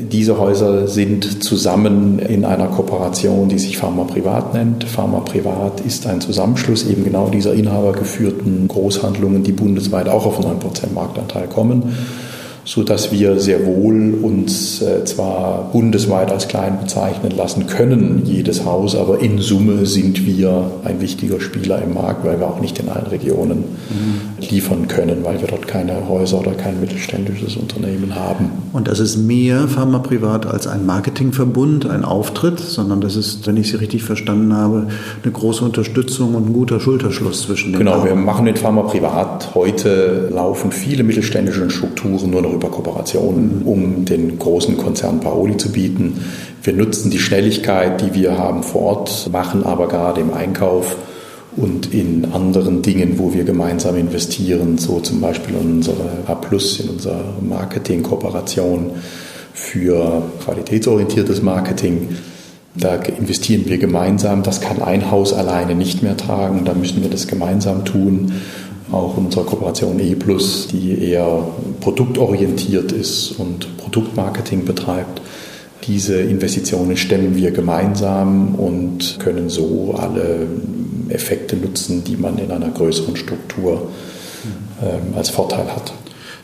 Diese 0.00 0.38
Häuser 0.38 0.86
sind 0.86 1.42
zusammen 1.42 2.18
in 2.18 2.44
einer 2.44 2.68
Kooperation, 2.68 3.48
die 3.48 3.58
sich 3.58 3.76
Pharma 3.76 4.04
Privat 4.04 4.54
nennt. 4.54 4.84
Pharma 4.84 5.20
Privat 5.20 5.80
ist 5.80 6.06
ein 6.06 6.20
Zusammenschluss 6.20 6.86
eben 6.88 7.04
genau 7.04 7.28
dieser 7.28 7.54
inhabergeführten 7.54 8.68
Großhandlungen, 8.68 9.42
die 9.42 9.52
bundesweit 9.52 10.08
auch 10.08 10.26
auf 10.26 10.38
9% 10.38 10.92
Marktanteil 10.94 11.48
kommen, 11.48 11.94
sodass 12.64 13.12
wir 13.12 13.38
sehr 13.40 13.66
wohl 13.66 14.14
uns 14.22 14.80
äh, 14.80 15.04
zwar 15.04 15.70
bundesweit 15.72 16.30
als 16.30 16.48
klein 16.48 16.78
bezeichnen 16.80 17.32
lassen 17.36 17.66
können, 17.66 18.22
jedes 18.24 18.64
Haus, 18.64 18.96
aber 18.96 19.20
in 19.20 19.38
Summe 19.38 19.86
sind 19.86 20.26
wir 20.26 20.70
ein 20.84 21.00
wichtiger 21.00 21.40
Spieler 21.40 21.82
im 21.82 21.94
Markt, 21.94 22.24
weil 22.24 22.40
wir 22.40 22.46
auch 22.46 22.60
nicht 22.60 22.78
in 22.78 22.88
allen 22.88 23.06
Regionen 23.06 23.58
mhm. 23.58 24.48
liefern 24.48 24.88
können, 24.88 25.24
weil 25.24 25.40
wir 25.40 25.48
dort 25.48 25.68
keine 25.68 26.08
Häuser 26.08 26.40
oder 26.40 26.52
kein 26.52 26.80
mittelständisches 26.80 27.56
Unternehmen 27.56 28.14
haben. 28.14 28.50
Und 28.72 28.88
das 28.88 28.98
ist 28.98 29.16
mehr 29.16 29.68
Pharma 29.68 29.98
Privat 29.98 30.46
als 30.46 30.66
ein 30.66 30.86
Marketingverbund, 30.86 31.88
ein 31.88 32.04
Auftritt, 32.04 32.58
sondern 32.60 33.00
das 33.00 33.16
ist, 33.16 33.46
wenn 33.46 33.56
ich 33.56 33.70
Sie 33.70 33.76
richtig 33.76 34.02
verstanden 34.04 34.54
habe, 34.54 34.86
eine 35.22 35.32
große 35.32 35.64
Unterstützung 35.64 36.34
und 36.34 36.48
ein 36.48 36.52
guter 36.52 36.80
Schulterschluss 36.80 37.42
zwischen 37.42 37.72
den 37.72 37.80
Genau, 37.80 37.92
Partnern. 37.92 38.16
wir 38.16 38.22
machen 38.24 38.44
mit 38.44 38.58
Pharma 38.58 38.82
Privat. 38.82 39.54
Heute 39.54 40.28
laufen 40.32 40.72
viele 40.72 41.04
mittelständische 41.04 41.68
Strukturen 41.70 42.30
nur 42.30 42.42
noch 42.42 42.53
über 42.54 42.68
Kooperationen, 42.68 43.60
mhm. 43.60 43.66
um 43.66 44.04
den 44.04 44.38
großen 44.38 44.76
Konzern 44.76 45.20
Paoli 45.20 45.56
zu 45.56 45.70
bieten. 45.72 46.24
Wir 46.62 46.72
nutzen 46.72 47.10
die 47.10 47.18
Schnelligkeit, 47.18 48.00
die 48.00 48.14
wir 48.14 48.38
haben 48.38 48.62
vor 48.62 48.82
Ort, 48.82 49.28
machen 49.32 49.64
aber 49.64 49.88
gerade 49.88 50.20
im 50.20 50.32
Einkauf 50.32 50.96
und 51.56 51.94
in 51.94 52.32
anderen 52.32 52.82
Dingen, 52.82 53.18
wo 53.18 53.32
wir 53.32 53.44
gemeinsam 53.44 53.96
investieren, 53.96 54.78
so 54.78 55.00
zum 55.00 55.20
Beispiel 55.20 55.54
in 55.54 55.76
unsere 55.76 56.04
A+, 56.26 56.40
in 56.50 56.88
unserer 56.88 57.24
Marketing-Kooperation 57.40 58.90
für 59.52 60.22
qualitätsorientiertes 60.44 61.42
Marketing. 61.42 62.08
Da 62.76 62.96
investieren 62.96 63.62
wir 63.66 63.78
gemeinsam. 63.78 64.42
Das 64.42 64.60
kann 64.60 64.82
ein 64.82 65.12
Haus 65.12 65.32
alleine 65.32 65.76
nicht 65.76 66.02
mehr 66.02 66.16
tragen. 66.16 66.64
Da 66.64 66.74
müssen 66.74 67.02
wir 67.02 67.10
das 67.10 67.28
gemeinsam 67.28 67.84
tun. 67.84 68.32
Auch 68.90 69.16
unsere 69.16 69.44
Kooperation 69.44 70.00
E+, 70.00 70.16
die 70.72 71.04
eher 71.04 71.46
produktorientiert 71.84 72.92
ist 72.92 73.32
und 73.32 73.76
Produktmarketing 73.76 74.64
betreibt. 74.64 75.20
Diese 75.86 76.18
Investitionen 76.18 76.96
stemmen 76.96 77.36
wir 77.36 77.50
gemeinsam 77.50 78.54
und 78.54 79.18
können 79.20 79.50
so 79.50 79.94
alle 79.98 80.46
Effekte 81.10 81.56
nutzen, 81.56 82.02
die 82.02 82.16
man 82.16 82.38
in 82.38 82.50
einer 82.50 82.70
größeren 82.70 83.16
Struktur 83.16 83.90
ähm, 84.82 85.14
als 85.14 85.28
Vorteil 85.28 85.66
hat. 85.66 85.92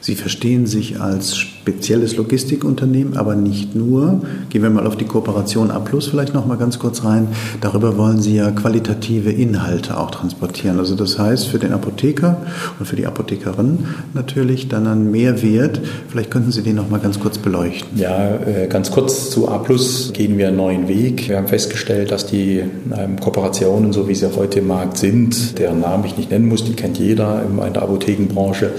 Sie 0.02 0.14
verstehen 0.14 0.66
sich 0.66 1.00
als 1.00 1.37
spezielles 1.37 2.16
Logistikunternehmen, 2.16 3.19
aber 3.19 3.35
nicht 3.35 3.75
nur. 3.75 4.23
Gehen 4.49 4.62
wir 4.62 4.71
mal 4.71 4.87
auf 4.87 4.97
die 4.97 5.04
Kooperation 5.04 5.71
A 5.71 5.78
Plus 5.78 6.07
vielleicht 6.07 6.33
noch 6.33 6.47
mal 6.47 6.57
ganz 6.57 6.78
kurz 6.78 7.04
rein. 7.04 7.28
Darüber 7.61 7.99
wollen 7.99 8.21
Sie 8.21 8.35
ja 8.35 8.50
qualitative 8.50 9.30
Inhalte 9.30 9.99
auch 9.99 10.11
transportieren. 10.11 10.78
Also 10.78 10.97
das 10.97 11.19
heißt 11.19 11.49
für 11.49 11.59
den 11.59 11.73
Apotheker 11.73 12.38
und 12.78 12.87
für 12.87 12.97
die 12.97 13.07
Apothekerin 13.07 13.87
natürlich 14.14 14.69
dann 14.69 14.87
ein 14.87 15.11
Mehrwert. 15.11 15.80
Vielleicht 16.09 16.30
könnten 16.30 16.50
Sie 16.50 16.62
den 16.62 16.76
noch 16.76 16.88
mal 16.88 17.00
ganz 17.00 17.21
kurz 17.21 17.37
beleuchten. 17.37 17.99
Ja, 17.99 18.37
äh, 18.37 18.69
ganz 18.69 18.90
kurz 18.90 19.30
zu 19.30 19.49
A 19.49 19.59
Plus 19.59 20.12
gehen 20.14 20.38
wir 20.38 20.49
einen 20.49 20.57
neuen 20.57 20.88
Weg. 20.88 21.28
Wir 21.28 21.37
haben 21.37 21.49
festgestellt, 21.49 22.11
dass 22.11 22.26
die 22.26 22.62
ähm, 22.97 23.21
Kooperationen, 23.21 23.92
so 23.92 24.09
wie 24.09 24.14
sie 24.14 24.35
heute 24.35 24.61
im 24.61 24.69
Markt 24.69 24.97
sind, 24.97 25.59
deren 25.59 25.80
Namen 25.80 26.04
ich 26.04 26.16
nicht 26.16 26.30
nennen 26.30 26.49
muss, 26.49 26.64
die 26.64 26.73
kennt 26.73 26.99
jeder 26.99 27.42
in 27.42 27.73
der 27.73 27.83
Apothekenbranche, 27.83 28.73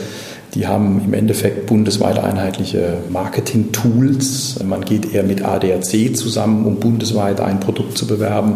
die 0.53 0.67
haben 0.67 1.01
im 1.05 1.13
Endeffekt 1.13 1.65
bundesweit 1.65 2.19
einheitliche 2.19 2.97
Marketing-Tools. 3.09 4.63
Man 4.65 4.83
geht 4.83 5.13
eher 5.13 5.23
mit 5.23 5.45
ADAC 5.45 6.15
zusammen, 6.15 6.65
um 6.65 6.75
bundesweit 6.75 7.39
ein 7.39 7.59
Produkt 7.59 7.97
zu 7.97 8.05
bewerben. 8.05 8.55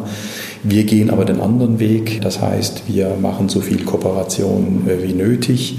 Wir 0.63 0.83
gehen 0.83 1.09
aber 1.09 1.23
den 1.23 1.39
anderen 1.39 1.79
Weg. 1.79 2.21
Das 2.21 2.41
heißt, 2.41 2.83
wir 2.87 3.15
machen 3.21 3.47
so 3.47 3.61
viel 3.61 3.85
Kooperation 3.85 4.87
äh, 4.87 5.07
wie 5.07 5.13
nötig. 5.13 5.77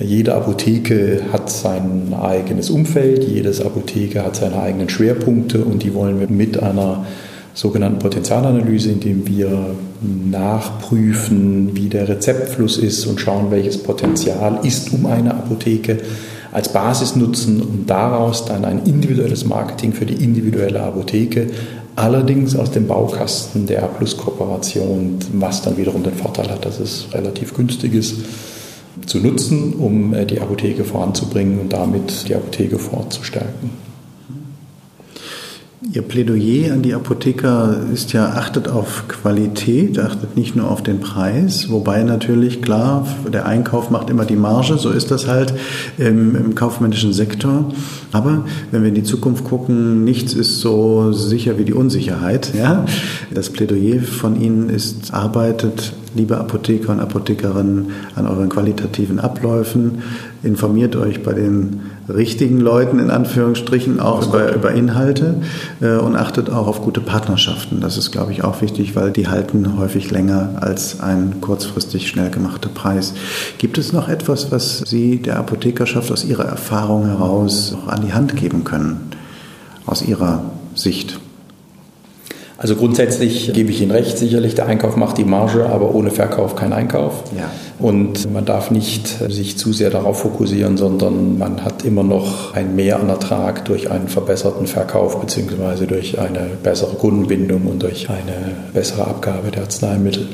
Jede 0.00 0.34
Apotheke 0.36 1.22
hat 1.32 1.50
sein 1.50 2.14
eigenes 2.14 2.70
Umfeld, 2.70 3.24
jedes 3.24 3.60
Apotheke 3.60 4.24
hat 4.24 4.36
seine 4.36 4.60
eigenen 4.60 4.88
Schwerpunkte 4.88 5.64
und 5.64 5.82
die 5.82 5.92
wollen 5.92 6.20
wir 6.20 6.28
mit 6.28 6.62
einer 6.62 7.04
sogenannten 7.54 7.98
Potenzialanalyse, 7.98 8.90
indem 8.90 9.26
wir 9.26 9.74
nachprüfen, 10.30 11.74
wie 11.74 11.88
der 11.88 12.08
Rezeptfluss 12.08 12.78
ist 12.78 13.06
und 13.06 13.20
schauen, 13.20 13.50
welches 13.50 13.82
Potenzial 13.82 14.60
ist 14.62 14.92
um 14.92 15.06
eine 15.06 15.34
Apotheke 15.34 15.98
als 16.52 16.72
Basis 16.72 17.16
nutzen 17.16 17.60
und 17.60 17.90
daraus 17.90 18.44
dann 18.44 18.64
ein 18.64 18.84
individuelles 18.84 19.44
Marketing 19.44 19.92
für 19.92 20.06
die 20.06 20.22
individuelle 20.24 20.82
Apotheke, 20.82 21.48
allerdings 21.96 22.56
aus 22.56 22.70
dem 22.70 22.86
Baukasten 22.86 23.66
der 23.66 23.82
A-Plus-Kooperation, 23.82 25.18
was 25.32 25.62
dann 25.62 25.76
wiederum 25.76 26.04
den 26.04 26.14
Vorteil 26.14 26.48
hat, 26.48 26.64
dass 26.64 26.80
es 26.80 27.08
relativ 27.12 27.54
günstig 27.54 27.94
ist 27.94 28.16
zu 29.06 29.18
nutzen, 29.18 29.74
um 29.74 30.14
äh, 30.14 30.24
die 30.24 30.40
Apotheke 30.40 30.84
voranzubringen 30.84 31.60
und 31.60 31.72
damit 31.72 32.28
die 32.28 32.34
Apotheke 32.34 32.78
fortzustärken. 32.78 33.87
Ihr 35.80 36.02
Plädoyer 36.02 36.72
an 36.72 36.82
die 36.82 36.92
Apotheker 36.92 37.76
ist 37.94 38.12
ja, 38.12 38.30
achtet 38.30 38.66
auf 38.66 39.06
Qualität, 39.06 40.00
achtet 40.00 40.36
nicht 40.36 40.56
nur 40.56 40.68
auf 40.68 40.82
den 40.82 40.98
Preis, 40.98 41.70
wobei 41.70 42.02
natürlich 42.02 42.62
klar, 42.62 43.06
der 43.32 43.46
Einkauf 43.46 43.88
macht 43.88 44.10
immer 44.10 44.24
die 44.24 44.34
Marge, 44.34 44.76
so 44.76 44.90
ist 44.90 45.12
das 45.12 45.28
halt 45.28 45.54
im, 45.96 46.34
im 46.34 46.54
kaufmännischen 46.56 47.12
Sektor. 47.12 47.72
Aber 48.10 48.44
wenn 48.72 48.82
wir 48.82 48.88
in 48.88 48.96
die 48.96 49.04
Zukunft 49.04 49.44
gucken, 49.44 50.02
nichts 50.02 50.34
ist 50.34 50.58
so 50.58 51.12
sicher 51.12 51.58
wie 51.58 51.64
die 51.64 51.74
Unsicherheit. 51.74 52.54
Ja? 52.58 52.84
Das 53.30 53.50
Plädoyer 53.50 54.00
von 54.00 54.40
Ihnen 54.40 54.70
ist, 54.70 55.14
arbeitet 55.14 55.92
liebe 56.18 56.36
Apotheker 56.36 56.92
und 56.92 57.00
Apothekerinnen, 57.00 57.92
an 58.16 58.26
euren 58.26 58.48
qualitativen 58.48 59.20
Abläufen. 59.20 60.02
Informiert 60.42 60.96
euch 60.96 61.22
bei 61.22 61.32
den 61.32 61.80
richtigen 62.08 62.58
Leuten, 62.60 62.98
in 62.98 63.10
Anführungsstrichen, 63.10 64.00
auch 64.00 64.26
über, 64.26 64.52
über 64.54 64.72
Inhalte 64.72 65.36
äh, 65.80 65.96
und 65.96 66.16
achtet 66.16 66.50
auch 66.50 66.66
auf 66.66 66.82
gute 66.82 67.00
Partnerschaften. 67.00 67.80
Das 67.80 67.96
ist, 67.96 68.10
glaube 68.10 68.32
ich, 68.32 68.42
auch 68.44 68.60
wichtig, 68.60 68.96
weil 68.96 69.12
die 69.12 69.28
halten 69.28 69.78
häufig 69.78 70.10
länger 70.10 70.54
als 70.60 71.00
ein 71.00 71.40
kurzfristig 71.40 72.08
schnell 72.08 72.30
gemachter 72.30 72.68
Preis. 72.68 73.14
Gibt 73.58 73.78
es 73.78 73.92
noch 73.92 74.08
etwas, 74.08 74.50
was 74.50 74.78
Sie 74.86 75.22
der 75.22 75.38
Apothekerschaft 75.38 76.10
aus 76.10 76.24
Ihrer 76.24 76.44
Erfahrung 76.44 77.06
heraus 77.06 77.72
noch 77.72 77.88
an 77.88 78.04
die 78.04 78.12
Hand 78.12 78.36
geben 78.36 78.64
können, 78.64 79.12
aus 79.86 80.02
Ihrer 80.02 80.42
Sicht? 80.74 81.20
Also 82.60 82.74
grundsätzlich 82.74 83.52
gebe 83.52 83.70
ich 83.70 83.80
Ihnen 83.80 83.92
recht, 83.92 84.18
sicherlich 84.18 84.56
der 84.56 84.66
Einkauf 84.66 84.96
macht 84.96 85.16
die 85.16 85.24
Marge, 85.24 85.66
aber 85.66 85.94
ohne 85.94 86.10
Verkauf 86.10 86.56
kein 86.56 86.72
Einkauf. 86.72 87.22
Ja. 87.36 87.52
Und 87.78 88.32
man 88.32 88.44
darf 88.44 88.72
nicht 88.72 89.06
sich 89.06 89.56
zu 89.56 89.72
sehr 89.72 89.90
darauf 89.90 90.22
fokussieren, 90.22 90.76
sondern 90.76 91.38
man 91.38 91.64
hat 91.64 91.84
immer 91.84 92.02
noch 92.02 92.54
ein 92.54 92.74
Mehr 92.74 92.98
an 92.98 93.08
Ertrag 93.10 93.64
durch 93.66 93.92
einen 93.92 94.08
verbesserten 94.08 94.66
Verkauf 94.66 95.20
beziehungsweise 95.20 95.86
durch 95.86 96.18
eine 96.18 96.48
bessere 96.60 96.96
Kundenbindung 96.96 97.62
und 97.66 97.84
durch 97.84 98.10
eine 98.10 98.56
bessere 98.74 99.06
Abgabe 99.06 99.52
der 99.52 99.62
Arzneimittel. 99.62 100.26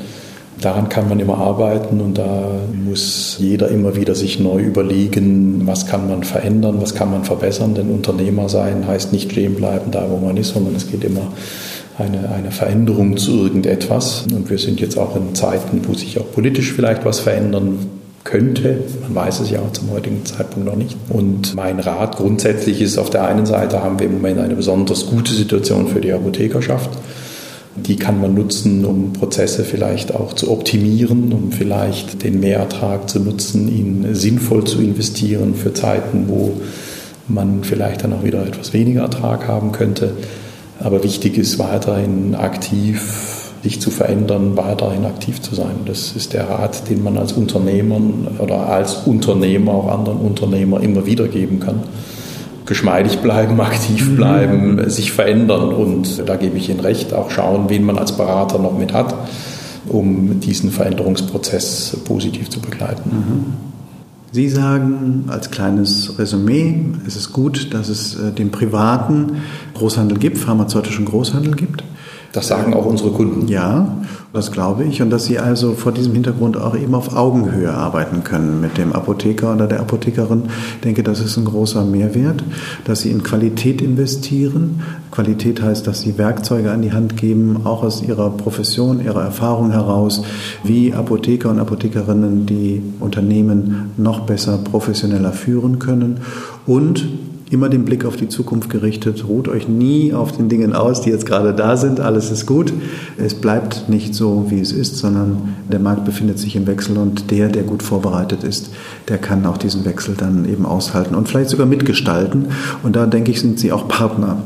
Daran 0.59 0.89
kann 0.89 1.07
man 1.07 1.19
immer 1.19 1.37
arbeiten 1.37 2.01
und 2.01 2.17
da 2.17 2.49
muss 2.73 3.35
jeder 3.39 3.67
immer 3.67 3.95
wieder 3.95 4.15
sich 4.15 4.39
neu 4.39 4.61
überlegen, 4.61 5.61
was 5.65 5.85
kann 5.85 6.09
man 6.09 6.23
verändern, 6.23 6.77
was 6.81 6.95
kann 6.95 7.11
man 7.11 7.23
verbessern. 7.23 7.75
Denn 7.75 7.91
Unternehmer 7.91 8.49
sein 8.49 8.87
heißt 8.87 9.13
nicht 9.13 9.31
stehen 9.31 9.53
bleiben 9.53 9.91
da, 9.91 10.07
wo 10.09 10.17
man 10.17 10.37
ist, 10.37 10.53
sondern 10.53 10.73
es 10.75 10.89
geht 10.89 11.03
immer 11.03 11.27
eine, 11.97 12.29
eine 12.29 12.51
Veränderung 12.51 13.17
zu 13.17 13.43
irgendetwas. 13.43 14.25
Und 14.33 14.49
wir 14.49 14.57
sind 14.57 14.79
jetzt 14.79 14.97
auch 14.97 15.15
in 15.15 15.33
Zeiten, 15.35 15.81
wo 15.87 15.93
sich 15.93 16.19
auch 16.19 16.31
politisch 16.31 16.73
vielleicht 16.73 17.05
was 17.05 17.19
verändern 17.19 17.79
könnte. 18.23 18.79
Man 19.03 19.15
weiß 19.15 19.39
es 19.39 19.51
ja 19.51 19.61
zum 19.71 19.91
heutigen 19.91 20.25
Zeitpunkt 20.25 20.67
noch 20.67 20.75
nicht. 20.75 20.97
Und 21.09 21.55
mein 21.55 21.79
Rat 21.79 22.17
grundsätzlich 22.17 22.81
ist, 22.81 22.97
auf 22.97 23.09
der 23.09 23.25
einen 23.25 23.45
Seite 23.45 23.81
haben 23.83 23.99
wir 23.99 24.07
im 24.07 24.15
Moment 24.15 24.39
eine 24.39 24.55
besonders 24.55 25.05
gute 25.05 25.33
Situation 25.33 25.87
für 25.87 26.01
die 26.01 26.11
Apothekerschaft. 26.11 26.89
Die 27.77 27.97
kann 27.97 28.19
man 28.21 28.33
nutzen, 28.33 28.85
um 28.85 29.13
Prozesse 29.13 29.63
vielleicht 29.63 30.15
auch 30.15 30.33
zu 30.33 30.49
optimieren, 30.49 31.31
um 31.33 31.51
vielleicht 31.51 32.23
den 32.23 32.39
Mehrertrag 32.39 33.09
zu 33.09 33.19
nutzen, 33.19 33.67
ihn 33.67 34.15
sinnvoll 34.15 34.63
zu 34.63 34.79
investieren 34.79 35.55
für 35.55 35.73
Zeiten, 35.73 36.25
wo 36.27 36.53
man 37.27 37.63
vielleicht 37.63 38.03
dann 38.03 38.13
auch 38.13 38.23
wieder 38.23 38.45
etwas 38.45 38.73
weniger 38.73 39.01
Ertrag 39.01 39.47
haben 39.47 39.71
könnte. 39.71 40.11
Aber 40.79 41.03
wichtig 41.03 41.37
ist 41.37 41.59
weiterhin 41.59 42.35
aktiv 42.35 43.45
sich 43.65 43.81
zu 43.81 43.89
verändern, 43.89 44.55
weiterhin 44.55 45.05
aktiv 45.05 45.41
zu 45.41 45.55
sein. 45.55 45.75
Das 45.85 46.11
ist 46.11 46.33
der 46.33 46.49
Rat, 46.49 46.87
den 46.87 47.03
man 47.03 47.17
als 47.17 47.33
Unternehmer 47.33 47.99
oder 48.37 48.69
als 48.69 48.93
Unternehmer 49.07 49.71
auch 49.73 49.91
anderen 49.91 50.19
Unternehmer 50.19 50.81
immer 50.81 51.07
wieder 51.07 51.27
geben 51.27 51.59
kann. 51.59 51.81
Geschmeidig 52.67 53.19
bleiben, 53.19 53.59
aktiv 53.71 54.07
mhm. 54.07 54.15
bleiben, 54.15 54.75
mhm. 54.75 54.89
sich 54.89 55.11
verändern 55.11 55.69
und 55.69 56.27
da 56.27 56.35
gebe 56.35 56.57
ich 56.57 56.69
Ihnen 56.69 56.79
recht, 56.79 57.13
auch 57.13 57.31
schauen, 57.31 57.69
wen 57.69 57.83
man 57.83 57.97
als 57.97 58.11
Berater 58.11 58.59
noch 58.59 58.77
mit 58.77 58.93
hat, 58.93 59.15
um 59.87 60.39
diesen 60.39 60.69
Veränderungsprozess 60.69 61.97
positiv 62.05 62.51
zu 62.51 62.59
begleiten. 62.59 63.09
Mhm. 63.09 63.74
Sie 64.35 64.49
sagen 64.49 65.23
als 65.29 65.49
kleines 65.49 66.19
Resümee, 66.19 66.75
es 67.07 67.15
ist 67.15 67.31
gut, 67.31 67.73
dass 67.73 67.87
es 67.87 68.19
äh, 68.19 68.33
den 68.33 68.51
privaten 68.51 69.37
Großhandel 69.75 70.17
gibt, 70.17 70.37
pharmazeutischen 70.37 71.05
Großhandel 71.05 71.55
gibt. 71.55 71.85
Das 72.35 72.47
sagen 72.47 72.73
auch 72.73 72.85
unsere 72.85 73.11
Kunden. 73.11 73.47
Ja, 73.47 73.97
das 74.33 74.51
glaube 74.51 74.83
ich. 74.83 75.01
Und 75.01 75.09
dass 75.09 75.23
Sie 75.23 75.39
also 75.39 75.73
vor 75.73 75.93
diesem 75.93 76.13
Hintergrund 76.13 76.57
auch 76.57 76.75
eben 76.75 76.93
auf 76.93 77.15
Augenhöhe 77.15 77.73
arbeiten 77.73 78.25
können 78.25 78.59
mit 78.59 78.77
dem 78.77 78.91
Apotheker 78.91 79.53
oder 79.53 79.67
der 79.67 79.79
Apothekerin. 79.79 80.43
Ich 80.75 80.81
denke, 80.81 81.01
das 81.01 81.21
ist 81.21 81.37
ein 81.37 81.45
großer 81.45 81.85
Mehrwert, 81.85 82.43
dass 82.83 82.99
Sie 82.99 83.11
in 83.11 83.23
Qualität 83.23 83.81
investieren. 83.81 84.81
Qualität 85.11 85.61
heißt, 85.61 85.87
dass 85.87 86.01
Sie 86.01 86.17
Werkzeuge 86.17 86.71
an 86.71 86.81
die 86.81 86.91
Hand 86.91 87.15
geben, 87.15 87.61
auch 87.63 87.83
aus 87.83 88.03
Ihrer 88.03 88.29
Profession, 88.31 89.01
Ihrer 89.01 89.23
Erfahrung 89.23 89.71
heraus, 89.71 90.23
wie 90.65 90.93
Apotheker 90.93 91.49
und 91.49 91.59
Apothekerinnen 91.59 92.45
die 92.45 92.83
Unternehmen 92.99 93.91
noch 93.95 94.25
besser, 94.25 94.57
professioneller 94.57 95.31
führen 95.31 95.79
können. 95.79 96.19
Und 96.65 97.07
immer 97.55 97.69
den 97.69 97.85
Blick 97.85 98.05
auf 98.05 98.15
die 98.15 98.29
Zukunft 98.29 98.69
gerichtet. 98.69 99.27
Ruht 99.27 99.47
euch 99.47 99.67
nie 99.67 100.13
auf 100.13 100.31
den 100.33 100.49
Dingen 100.49 100.73
aus, 100.73 101.01
die 101.01 101.09
jetzt 101.09 101.25
gerade 101.25 101.53
da 101.53 101.77
sind. 101.77 101.99
Alles 101.99 102.29
ist 102.29 102.45
gut. 102.45 102.71
Es 103.17 103.33
bleibt 103.33 103.89
nicht 103.89 104.13
so, 104.13 104.45
wie 104.49 104.59
es 104.59 104.71
ist, 104.71 104.97
sondern 104.97 105.55
der 105.71 105.79
Markt 105.79 106.05
befindet 106.05 106.37
sich 106.37 106.55
im 106.55 106.67
Wechsel 106.67 106.97
und 106.97 107.31
der, 107.31 107.47
der 107.47 107.63
gut 107.63 107.81
vorbereitet 107.81 108.43
ist, 108.43 108.69
der 109.07 109.17
kann 109.17 109.45
auch 109.45 109.57
diesen 109.57 109.85
Wechsel 109.85 110.15
dann 110.15 110.47
eben 110.47 110.65
aushalten 110.65 111.15
und 111.15 111.27
vielleicht 111.27 111.49
sogar 111.49 111.65
mitgestalten. 111.65 112.49
Und 112.83 112.95
da 112.95 113.07
denke 113.07 113.31
ich, 113.31 113.41
sind 113.41 113.59
Sie 113.59 113.71
auch 113.71 113.87
Partner 113.87 114.37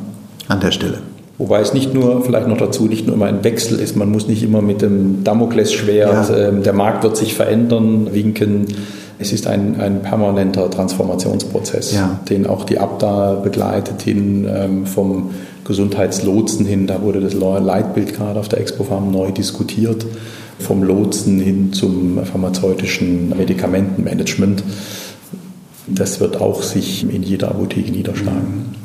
an 0.47 0.59
der 0.59 0.71
Stelle. 0.71 0.99
Wobei 1.39 1.61
es 1.61 1.73
nicht 1.73 1.93
nur, 1.93 2.21
vielleicht 2.23 2.47
noch 2.47 2.57
dazu, 2.57 2.85
nicht 2.85 3.07
nur 3.07 3.15
immer 3.15 3.25
ein 3.25 3.43
Wechsel 3.43 3.79
ist. 3.79 3.95
Man 3.95 4.11
muss 4.11 4.27
nicht 4.27 4.43
immer 4.43 4.61
mit 4.61 4.81
dem 4.81 5.23
Damoklesschwert, 5.23 6.29
ja. 6.29 6.37
Ähm, 6.49 6.63
der 6.63 6.73
Markt 6.73 7.03
wird 7.03 7.17
sich 7.17 7.33
verändern, 7.33 8.09
winken 8.13 8.67
es 9.19 9.33
ist 9.33 9.47
ein, 9.47 9.79
ein 9.79 10.01
permanenter 10.01 10.71
Transformationsprozess, 10.71 11.93
ja. 11.93 12.19
den 12.29 12.47
auch 12.47 12.63
die 12.63 12.79
Abda 12.79 13.35
begleitet 13.35 14.01
hin 14.01 14.47
ähm, 14.49 14.85
vom 14.85 15.31
Gesundheitslotsen 15.65 16.65
hin. 16.65 16.88
Da 16.88 17.01
wurde 17.01 17.19
das 17.19 17.33
Leitbild 17.33 18.15
gerade 18.15 18.39
auf 18.39 18.47
der 18.47 18.61
Expo 18.61 18.85
Farm 18.85 19.11
neu 19.11 19.31
diskutiert, 19.31 20.05
vom 20.57 20.83
Lotsen 20.83 21.39
hin 21.39 21.73
zum 21.73 22.23
pharmazeutischen 22.23 23.38
Medikamentenmanagement. 23.38 24.63
Das 25.88 26.21
wird 26.21 26.39
auch 26.39 26.63
sich 26.63 27.03
in 27.13 27.21
jeder 27.21 27.49
Apotheke 27.49 27.91
niederschlagen. 27.91 28.75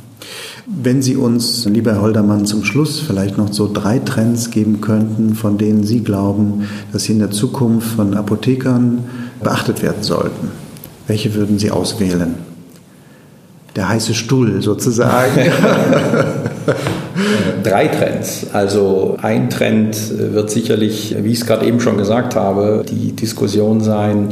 Wenn 0.66 1.02
Sie 1.02 1.16
uns, 1.16 1.66
lieber 1.66 1.92
Herr 1.92 2.00
Holdermann, 2.00 2.46
zum 2.46 2.64
Schluss 2.64 2.98
vielleicht 2.98 3.36
noch 3.36 3.52
so 3.52 3.70
drei 3.70 3.98
Trends 3.98 4.50
geben 4.50 4.80
könnten, 4.80 5.34
von 5.34 5.58
denen 5.58 5.84
Sie 5.84 6.00
glauben, 6.00 6.66
dass 6.90 7.04
sie 7.04 7.12
in 7.12 7.18
der 7.18 7.30
Zukunft 7.30 7.88
von 7.88 8.14
Apothekern 8.14 9.04
beachtet 9.42 9.82
werden 9.82 10.02
sollten. 10.02 10.50
Welche 11.06 11.34
würden 11.34 11.58
Sie 11.58 11.70
auswählen? 11.70 12.36
Der 13.76 13.88
heiße 13.88 14.14
Stuhl 14.14 14.62
sozusagen. 14.62 15.40
Drei 17.64 17.88
Trends. 17.88 18.46
Also 18.52 19.16
ein 19.20 19.50
Trend 19.50 19.96
wird 20.16 20.50
sicherlich, 20.50 21.16
wie 21.20 21.32
ich 21.32 21.40
es 21.40 21.46
gerade 21.46 21.66
eben 21.66 21.80
schon 21.80 21.98
gesagt 21.98 22.36
habe, 22.36 22.84
die 22.88 23.12
Diskussion 23.12 23.80
sein 23.80 24.28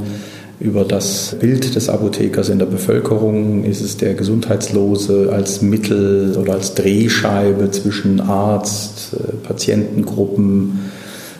über 0.60 0.84
das 0.84 1.36
Bild 1.40 1.74
des 1.74 1.88
Apothekers 1.88 2.48
in 2.48 2.60
der 2.60 2.66
Bevölkerung. 2.66 3.64
Ist 3.64 3.82
es 3.82 3.96
der 3.96 4.14
Gesundheitslose 4.14 5.30
als 5.32 5.60
Mittel 5.60 6.36
oder 6.40 6.52
als 6.52 6.74
Drehscheibe 6.74 7.72
zwischen 7.72 8.20
Arzt, 8.20 9.14
äh, 9.14 9.32
Patientengruppen, 9.44 10.78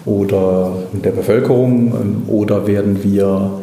oder 0.05 0.73
der 0.93 1.11
Bevölkerung 1.11 2.25
oder 2.29 2.67
werden 2.67 3.03
wir 3.03 3.63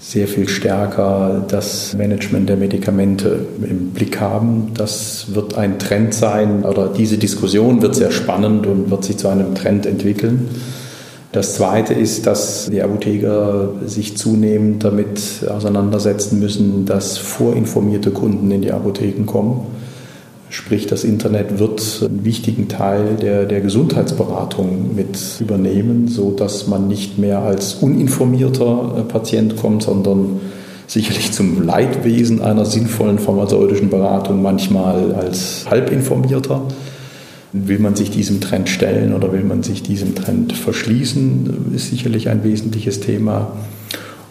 sehr 0.00 0.26
viel 0.26 0.48
stärker 0.48 1.44
das 1.46 1.94
Management 1.94 2.48
der 2.48 2.56
Medikamente 2.56 3.46
im 3.62 3.90
Blick 3.90 4.18
haben. 4.18 4.72
Das 4.74 5.34
wird 5.34 5.58
ein 5.58 5.78
Trend 5.78 6.14
sein 6.14 6.64
oder 6.64 6.88
diese 6.88 7.18
Diskussion 7.18 7.82
wird 7.82 7.94
sehr 7.94 8.10
spannend 8.10 8.66
und 8.66 8.90
wird 8.90 9.04
sich 9.04 9.18
zu 9.18 9.28
einem 9.28 9.54
Trend 9.54 9.84
entwickeln. 9.84 10.48
Das 11.32 11.54
Zweite 11.54 11.94
ist, 11.94 12.26
dass 12.26 12.68
die 12.72 12.82
Apotheker 12.82 13.74
sich 13.84 14.16
zunehmend 14.16 14.82
damit 14.82 15.46
auseinandersetzen 15.48 16.40
müssen, 16.40 16.86
dass 16.86 17.18
vorinformierte 17.18 18.10
Kunden 18.10 18.50
in 18.50 18.62
die 18.62 18.72
Apotheken 18.72 19.26
kommen 19.26 19.66
Sprich, 20.52 20.88
das 20.88 21.04
Internet 21.04 21.60
wird 21.60 22.02
einen 22.04 22.24
wichtigen 22.24 22.66
Teil 22.66 23.14
der, 23.22 23.44
der 23.44 23.60
Gesundheitsberatung 23.60 24.96
mit 24.96 25.16
übernehmen, 25.38 26.08
so 26.08 26.32
dass 26.32 26.66
man 26.66 26.88
nicht 26.88 27.18
mehr 27.18 27.38
als 27.38 27.74
uninformierter 27.74 28.96
äh, 28.98 29.02
Patient 29.02 29.56
kommt, 29.56 29.84
sondern 29.84 30.40
sicherlich 30.88 31.30
zum 31.30 31.62
Leidwesen 31.62 32.42
einer 32.42 32.64
sinnvollen 32.64 33.20
pharmazeutischen 33.20 33.90
Beratung 33.90 34.42
manchmal 34.42 35.14
als 35.14 35.66
halbinformierter. 35.70 36.62
Will 37.52 37.78
man 37.78 37.94
sich 37.94 38.10
diesem 38.10 38.40
Trend 38.40 38.68
stellen 38.68 39.14
oder 39.14 39.32
will 39.32 39.44
man 39.44 39.62
sich 39.62 39.84
diesem 39.84 40.16
Trend 40.16 40.52
verschließen, 40.52 41.72
ist 41.76 41.90
sicherlich 41.90 42.28
ein 42.28 42.42
wesentliches 42.42 42.98
Thema. 42.98 43.52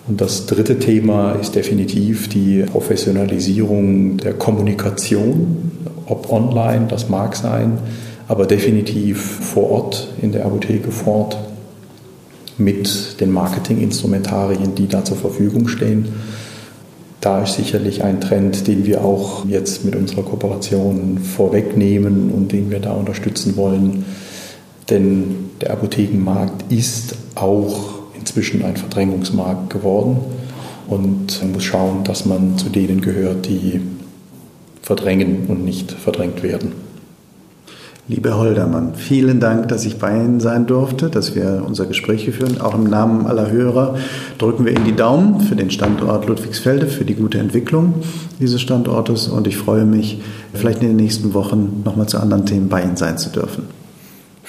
Und 0.09 0.19
das 0.19 0.47
dritte 0.47 0.79
Thema 0.79 1.33
ist 1.33 1.55
definitiv 1.55 2.27
die 2.27 2.63
Professionalisierung 2.63 4.17
der 4.17 4.33
Kommunikation 4.33 5.69
ob 6.09 6.31
online, 6.31 6.87
das 6.89 7.09
mag 7.09 7.35
sein, 7.35 7.77
aber 8.27 8.45
definitiv 8.45 9.21
vor 9.21 9.71
Ort 9.71 10.07
in 10.21 10.31
der 10.31 10.45
Apotheke 10.45 10.91
fort 10.91 11.38
mit 12.57 13.19
den 13.21 13.31
Marketinginstrumentarien, 13.31 14.75
die 14.75 14.88
da 14.88 15.03
zur 15.05 15.17
Verfügung 15.17 15.67
stehen. 15.67 16.10
Da 17.21 17.43
ist 17.43 17.55
sicherlich 17.55 18.03
ein 18.03 18.21
Trend, 18.21 18.67
den 18.67 18.86
wir 18.86 19.03
auch 19.03 19.45
jetzt 19.45 19.84
mit 19.84 19.95
unserer 19.95 20.23
Kooperation 20.23 21.17
vorwegnehmen 21.17 22.31
und 22.31 22.51
den 22.51 22.69
wir 22.69 22.79
da 22.79 22.93
unterstützen 22.93 23.57
wollen. 23.57 24.05
Denn 24.89 25.49
der 25.62 25.71
Apothekenmarkt 25.71 26.71
ist 26.71 27.15
auch 27.36 27.99
inzwischen 28.17 28.63
ein 28.63 28.77
Verdrängungsmarkt 28.77 29.69
geworden 29.69 30.17
und 30.88 31.41
man 31.41 31.51
muss 31.51 31.63
schauen, 31.63 32.03
dass 32.03 32.25
man 32.25 32.57
zu 32.57 32.69
denen 32.69 33.01
gehört, 33.01 33.47
die 33.47 33.79
verdrängen 34.89 35.45
und 35.49 35.63
nicht 35.63 35.91
verdrängt 35.91 36.41
werden. 36.41 36.71
Liebe 38.08 38.36
Holdermann, 38.36 38.95
vielen 38.95 39.39
Dank, 39.39 39.67
dass 39.67 39.86
ich 39.86 39.99
bei 39.99 40.15
Ihnen 40.15 40.39
sein 40.39 40.65
durfte, 40.65 41.12
dass 41.12 41.36
wir 41.36 41.63
unser 41.63 41.86
Gespräch 41.86 42.28
führen. 42.32 42.60
Auch 42.60 42.73
im 42.73 42.86
Namen 42.86 43.28
aller 43.28 43.52
Hörer 43.52 43.97
drücken 44.39 44.65
wir 44.65 44.71
Ihnen 44.71 44.86
die 44.86 44.95
Daumen 44.95 45.41
für 45.41 45.56
den 45.56 45.69
Standort 45.69 46.25
Ludwigsfelde, 46.25 46.88
für 46.88 47.06
die 47.06 47.13
gute 47.13 47.38
Entwicklung 47.38 48.02
dieses 48.39 48.62
Standortes 48.62 49.28
und 49.28 49.45
ich 49.45 49.58
freue 49.58 49.86
mich, 49.86 50.23
vielleicht 50.56 50.82
in 50.82 50.88
den 50.88 50.97
nächsten 50.97 51.36
Wochen 51.36 51.84
nochmal 51.86 52.10
zu 52.10 52.17
anderen 52.17 52.47
Themen 52.47 52.67
bei 52.67 52.82
Ihnen 52.82 52.97
sein 52.97 53.19
zu 53.19 53.30
dürfen. 53.30 53.78